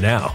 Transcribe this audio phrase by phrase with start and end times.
[0.00, 0.34] now.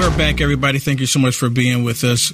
[0.00, 0.78] We're back, everybody.
[0.78, 2.32] Thank you so much for being with us.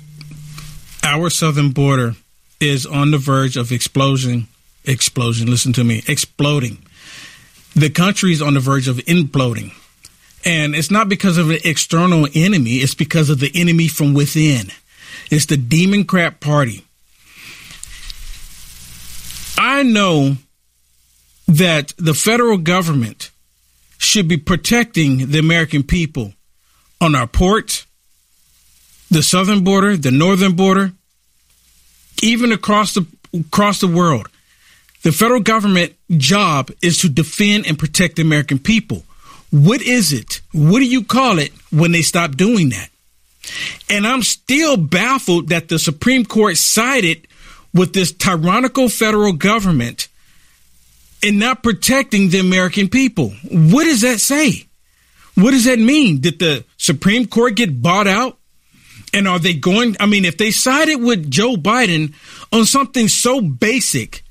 [1.03, 2.15] Our southern border
[2.61, 4.47] is on the verge of explosion.
[4.85, 5.51] Explosion.
[5.51, 6.03] Listen to me.
[6.07, 6.79] Exploding.
[7.75, 9.73] The country is on the verge of imploding.
[10.45, 14.71] And it's not because of an external enemy, it's because of the enemy from within.
[15.29, 16.85] It's the demon crap party.
[19.59, 20.37] I know
[21.49, 23.33] that the federal government
[23.99, 26.33] should be protecting the American people
[27.01, 27.87] on our ports,
[29.11, 30.93] the southern border, the northern border,
[32.23, 34.29] even across the across the world.
[35.03, 39.05] The federal government job is to defend and protect the American people.
[39.51, 40.41] What is it?
[40.53, 42.89] What do you call it when they stop doing that?
[43.89, 47.29] And I'm still baffled that the Supreme Court sided
[47.73, 50.09] with this tyrannical federal government
[51.23, 53.31] and not protecting the American people.
[53.51, 54.66] What does that say?
[55.37, 56.21] What does that mean?
[56.21, 58.39] Did the Supreme Court get bought out?
[59.15, 59.97] And are they going?
[60.01, 62.15] I mean, if they sided with Joe Biden
[62.53, 64.25] on something so basic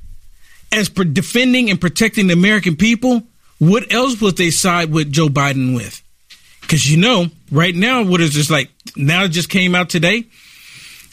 [0.72, 3.24] as defending and protecting the American people,
[3.60, 6.02] what else would they side with Joe Biden with?
[6.62, 8.69] Because you know, right now, what is this like?
[8.96, 10.25] Now it just came out today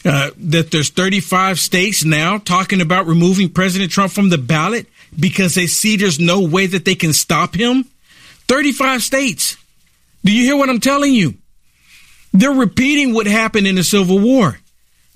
[0.05, 4.87] uh, that there's 35 states now talking about removing President Trump from the ballot
[5.17, 7.85] because they see there's no way that they can stop him.
[8.47, 9.57] 35 states.
[10.23, 11.35] Do you hear what I'm telling you?
[12.33, 14.57] They're repeating what happened in the Civil War.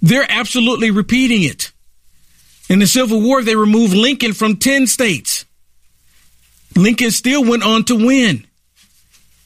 [0.01, 1.71] They're absolutely repeating it.
[2.69, 5.45] In the Civil War, they removed Lincoln from 10 states.
[6.75, 8.45] Lincoln still went on to win.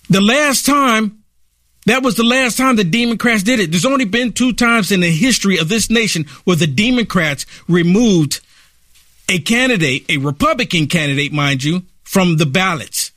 [0.09, 1.23] The last time,
[1.85, 3.71] that was the last time the Democrats did it.
[3.71, 8.41] There's only been two times in the history of this nation where the Democrats removed
[9.29, 13.11] a candidate, a Republican candidate, mind you, from the ballots.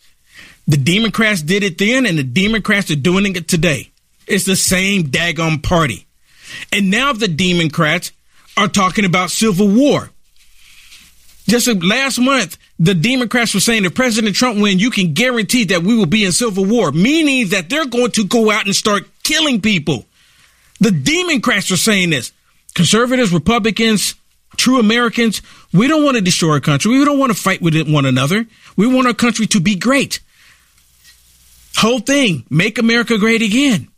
[0.67, 3.91] The Democrats did it then, and the Democrats are doing it today.
[4.27, 6.07] It's the same daggone party.
[6.73, 8.13] And now the Democrats
[8.57, 10.11] are talking about civil war.
[11.47, 15.83] Just last month, the Democrats were saying if President Trump wins, you can guarantee that
[15.83, 19.05] we will be in civil war, meaning that they're going to go out and start
[19.23, 20.07] killing people.
[20.81, 22.33] The Democrats are saying this.
[22.75, 24.15] Conservatives, Republicans,
[24.57, 26.99] true Americans, we don't want to destroy our country.
[26.99, 28.47] We don't want to fight with one another.
[28.77, 30.21] We want our country to be great.
[31.77, 33.89] Whole thing, make America great again.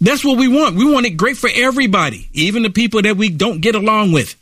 [0.00, 0.76] That's what we want.
[0.76, 4.34] We want it great for everybody, even the people that we don't get along with.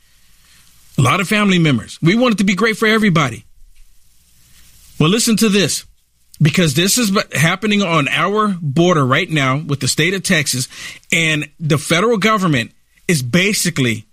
[0.97, 1.99] A lot of family members.
[2.01, 3.45] We want it to be great for everybody.
[4.99, 5.85] Well, listen to this
[6.41, 10.69] because this is happening on our border right now with the state of Texas,
[11.13, 12.73] and the federal government
[13.07, 14.07] is basically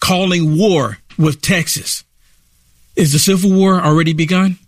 [0.00, 2.04] calling war with Texas.
[2.94, 4.58] Is the Civil War already begun?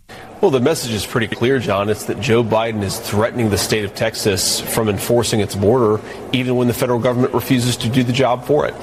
[0.41, 1.89] Well, the message is pretty clear, John.
[1.89, 5.99] It's that Joe Biden is threatening the state of Texas from enforcing its border,
[6.31, 8.73] even when the federal government refuses to do the job for it.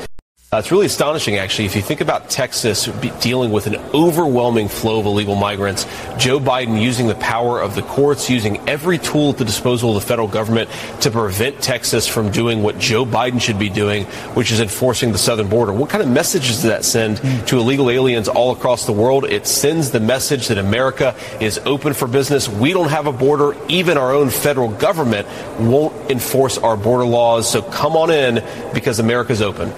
[0.52, 1.64] Uh, it's really astonishing, actually.
[1.64, 2.84] If you think about Texas
[3.20, 5.86] dealing with an overwhelming flow of illegal migrants,
[6.18, 10.00] Joe Biden using the power of the courts, using every tool at the disposal of
[10.00, 10.70] the federal government
[11.00, 14.04] to prevent Texas from doing what Joe Biden should be doing,
[14.34, 15.72] which is enforcing the southern border.
[15.72, 17.16] What kind of messages does that send
[17.48, 19.24] to illegal aliens all across the world?
[19.24, 22.48] It sends the message that America is open for business.
[22.48, 23.56] We don't have a border.
[23.68, 25.26] Even our own federal government
[25.58, 27.50] won't enforce our border laws.
[27.50, 29.74] So come on in because America's open.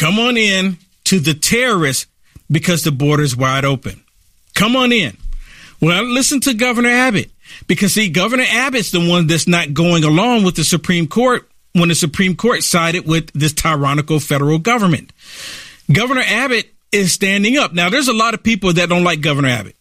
[0.00, 2.06] Come on in to the terrorists
[2.50, 4.02] because the border is wide open.
[4.54, 5.14] Come on in.
[5.78, 7.30] Well, listen to Governor Abbott
[7.66, 11.90] because see, Governor Abbott's the one that's not going along with the Supreme Court when
[11.90, 15.12] the Supreme Court sided with this tyrannical federal government.
[15.92, 17.74] Governor Abbott is standing up.
[17.74, 19.76] Now, there's a lot of people that don't like Governor Abbott.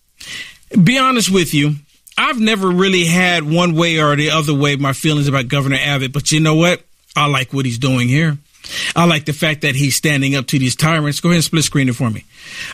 [0.83, 1.75] Be honest with you.
[2.17, 6.11] I've never really had one way or the other way my feelings about Governor Abbott,
[6.11, 6.83] but you know what?
[7.15, 8.37] I like what he's doing here.
[8.95, 11.19] I like the fact that he's standing up to these tyrants.
[11.19, 12.25] Go ahead and split screen it for me.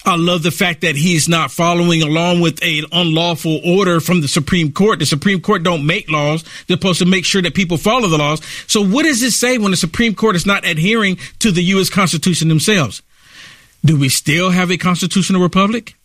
[0.06, 4.27] I love the fact that he's not following along with an unlawful order from the
[4.27, 5.00] Supreme Court.
[5.00, 6.44] The Supreme Court don't make laws.
[6.68, 8.42] They're supposed to make sure that people follow the laws.
[8.68, 11.89] So what does it say when the Supreme Court is not adhering to the U.S.
[11.89, 13.01] Constitution themselves?
[13.83, 15.95] Do we still have a constitutional republic?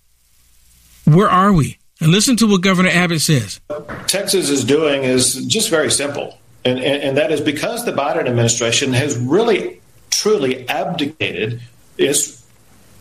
[1.05, 1.79] Where are we?
[2.01, 3.61] And listen to what Governor Abbott says.
[4.07, 6.39] Texas is doing is just very simple.
[6.65, 9.80] And, and, and, that is because the Biden administration has really,
[10.11, 11.61] truly abdicated
[11.97, 12.45] its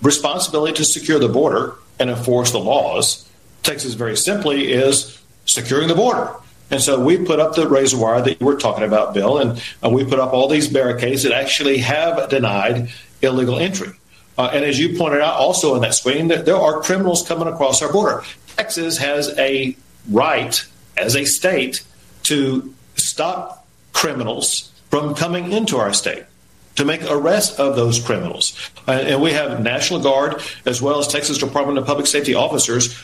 [0.01, 3.29] responsibility to secure the border and enforce the laws.
[3.63, 6.33] Texas, very simply, is securing the border.
[6.71, 9.61] And so we put up the razor wire that you were talking about, Bill, and
[9.83, 12.89] uh, we put up all these barricades that actually have denied
[13.21, 13.89] illegal entry.
[14.37, 17.47] Uh, and as you pointed out also in that screen, that there are criminals coming
[17.47, 18.23] across our border.
[18.55, 19.75] Texas has a
[20.11, 20.63] right
[20.95, 21.83] as a state
[22.23, 26.23] to stop criminals from coming into our state
[26.79, 28.57] to make arrests of those criminals.
[28.88, 33.03] Uh, and we have National Guard as well as Texas Department of Public Safety officers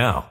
[0.01, 0.30] now.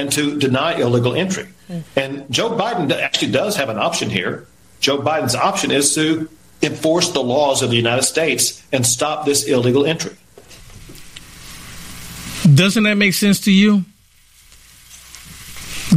[0.00, 1.46] and to deny illegal entry.
[1.94, 4.46] And Joe Biden actually does have an option here.
[4.80, 6.28] Joe Biden's option is to
[6.62, 10.16] enforce the laws of the United States and stop this illegal entry.
[12.54, 13.84] Doesn't that make sense to you?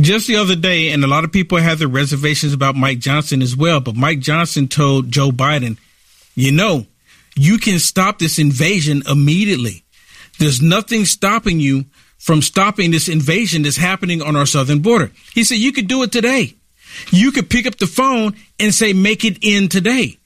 [0.01, 3.41] Just the other day, and a lot of people had their reservations about Mike Johnson
[3.41, 5.77] as well, but Mike Johnson told Joe Biden,
[6.35, 6.85] you know,
[7.35, 9.83] you can stop this invasion immediately.
[10.39, 11.85] There's nothing stopping you
[12.23, 15.11] from stopping this invasion that's happening on our southern border.
[15.33, 16.55] He said, you could do it today.
[17.11, 20.19] You could pick up the phone and say, make it in today.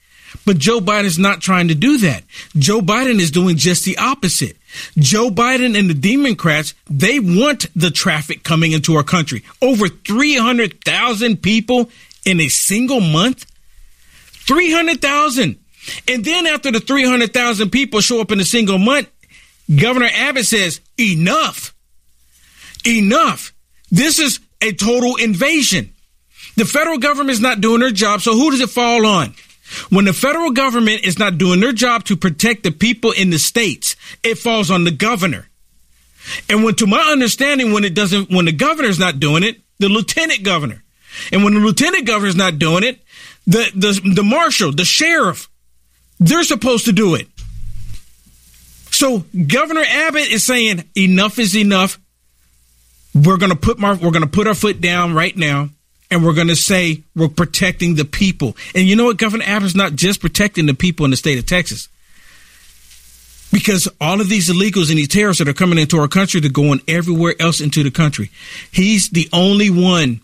[0.45, 2.23] But Joe Biden is not trying to do that.
[2.55, 4.57] Joe Biden is doing just the opposite.
[4.99, 9.43] Joe Biden and the Democrats, they want the traffic coming into our country.
[9.59, 11.89] Over 300,000 people
[12.27, 13.47] in a single month.
[14.45, 15.57] 300,000.
[16.07, 19.09] And then after the 300,000 people show up in a single month,
[19.75, 21.73] Governor Abbott says, enough.
[22.87, 23.53] Enough.
[23.91, 25.93] This is a total invasion.
[26.55, 29.33] The federal government is not doing their job, so who does it fall on?
[29.89, 33.37] When the federal government is not doing their job to protect the people in the
[33.37, 35.49] states, it falls on the governor.
[36.49, 39.89] And when, to my understanding, when it doesn't, when the governor's not doing it, the
[39.89, 40.83] lieutenant governor.
[41.31, 42.99] And when the lieutenant governor's not doing it,
[43.45, 45.49] the, the, the marshal, the sheriff,
[46.19, 47.27] they're supposed to do it.
[48.91, 51.99] So Governor Abbott is saying enough is enough.
[53.25, 55.69] We're going to put my, we're going to put our foot down right now
[56.11, 58.55] and we're going to say we're protecting the people.
[58.75, 59.17] And you know what?
[59.17, 61.89] Governor Abbott's not just protecting the people in the state of Texas.
[63.51, 66.51] Because all of these illegals and these terrorists that are coming into our country, they're
[66.51, 68.29] going everywhere else into the country.
[68.71, 70.21] He's the only one,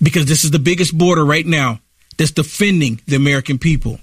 [0.00, 1.80] because this is the biggest border right now,
[2.16, 3.98] that's defending the American people.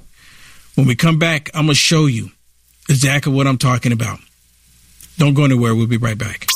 [0.75, 2.31] When we come back, I'm going to show you
[2.89, 4.19] exactly what I'm talking about.
[5.17, 5.73] Don't go anywhere.
[5.73, 6.47] We'll be right back.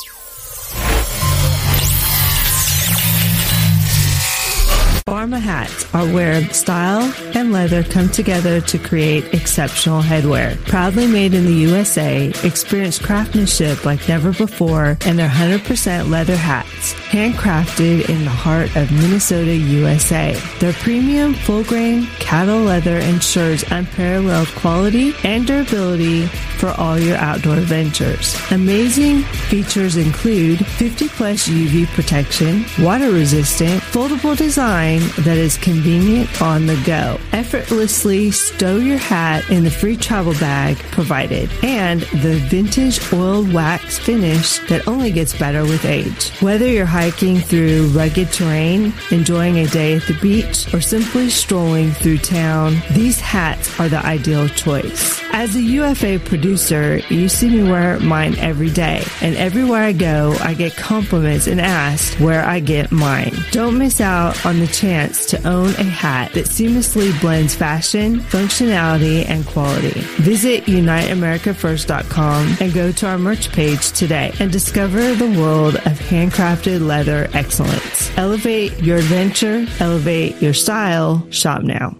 [5.06, 10.56] Pharma hats are where style and leather come together to create exceptional headwear.
[10.64, 16.94] Proudly made in the USA, experience craftsmanship like never before and their 100% leather hats,
[17.10, 20.40] handcrafted in the heart of Minnesota, USA.
[20.58, 27.56] Their premium full grain cattle leather ensures unparalleled quality and durability for all your outdoor
[27.56, 28.38] ventures.
[28.52, 34.93] Amazing features include 50 plus UV protection, water resistant, foldable design
[35.24, 37.18] that is convenient on the go.
[37.32, 43.98] Effortlessly stow your hat in the free travel bag provided and the vintage oiled wax
[43.98, 46.30] finish that only gets better with age.
[46.40, 51.92] Whether you're hiking through rugged terrain, enjoying a day at the beach, or simply strolling
[51.92, 55.20] through town, these hats are the ideal choice.
[55.32, 60.36] As a UFA producer, you see me wear mine every day, and everywhere I go,
[60.40, 63.34] I get compliments and asked where I get mine.
[63.50, 69.26] Don't miss out on the chance to own a hat that seamlessly blends fashion, functionality,
[69.26, 69.98] and quality.
[70.20, 76.86] Visit UniteAmericaFirst.com and go to our merch page today and discover the world of handcrafted
[76.86, 78.10] leather excellence.
[78.18, 81.26] Elevate your adventure, elevate your style.
[81.30, 81.96] Shop now.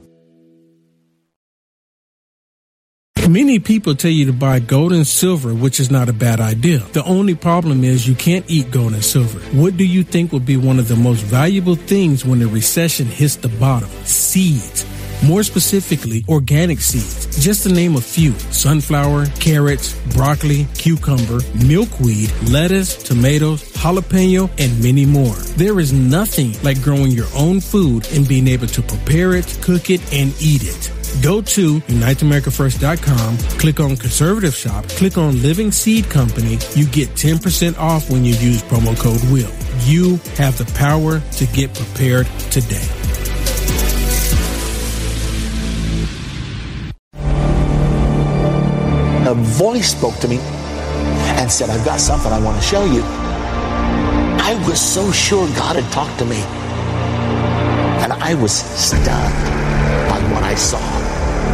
[3.28, 6.81] Many people tell you to buy gold and silver, which is not a bad idea.
[6.93, 9.38] The only problem is you can't eat gold and silver.
[9.57, 13.07] What do you think would be one of the most valuable things when the recession
[13.07, 13.88] hits the bottom?
[14.04, 14.85] Seeds.
[15.25, 17.43] More specifically, organic seeds.
[17.43, 25.07] Just to name a few sunflower, carrots, broccoli, cucumber, milkweed, lettuce, tomatoes, jalapeno, and many
[25.07, 25.35] more.
[25.57, 29.88] There is nothing like growing your own food and being able to prepare it, cook
[29.88, 30.93] it, and eat it.
[31.25, 36.59] Go to UniteAmericaFirst.com, click on Conservative Shop, click on Living Seed Company.
[36.75, 39.50] You get 10% off when you use promo code WILL.
[39.85, 42.87] You have the power to get prepared today.
[49.26, 53.00] A voice spoke to me and said, I've got something I want to show you.
[53.02, 56.43] I was so sure God had talked to me.
[58.04, 59.07] And I was stunned
[60.11, 60.94] by what I saw.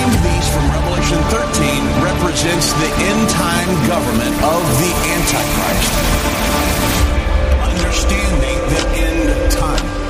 [0.00, 5.92] The combined beast from Revelation 13 represents the end time government of the Antichrist.
[7.68, 10.09] Understanding the end time.